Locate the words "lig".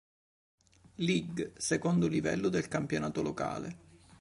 0.95-1.51